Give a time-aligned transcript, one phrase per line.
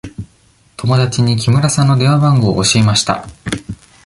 [0.77, 3.23] 友達に木村さんの電話番号を教えました。